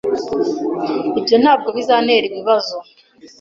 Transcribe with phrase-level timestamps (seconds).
[1.19, 2.75] Ibyo ntabwo bizantera ibibazo.